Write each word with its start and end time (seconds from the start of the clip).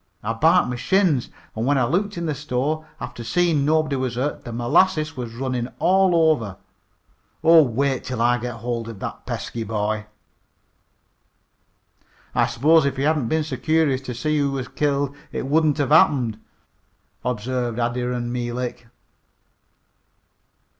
I 0.23 0.33
barked 0.33 0.67
my 0.67 0.77
shins, 0.77 1.29
an' 1.55 1.63
when 1.65 1.77
I 1.77 1.85
looked 1.85 2.17
in 2.17 2.25
the 2.25 2.33
store, 2.33 2.87
after 2.99 3.23
seein' 3.23 3.65
nobody 3.65 3.97
was 3.97 4.15
hurt, 4.15 4.45
the 4.45 4.51
molasses 4.51 5.15
was 5.15 5.35
runnin' 5.35 5.69
all 5.77 6.31
over. 6.31 6.57
Oh, 7.43 7.61
wait 7.61 8.03
till 8.03 8.19
I 8.19 8.39
git 8.39 8.55
hold 8.55 8.89
of 8.89 8.97
that 8.97 9.27
pesky 9.27 9.63
boy!" 9.63 10.07
"I 12.33 12.47
s'pose 12.47 12.87
if 12.87 12.97
you 12.97 13.05
hadn't 13.05 13.27
been 13.27 13.43
so 13.43 13.57
curious 13.57 14.01
to 14.01 14.15
see 14.15 14.39
who 14.39 14.49
was 14.49 14.69
killed 14.69 15.15
it 15.31 15.45
wouldn't 15.45 15.77
have 15.77 15.91
happened," 15.91 16.39
observed 17.23 17.77
Adiran 17.77 18.31
Meelik. 18.31 18.87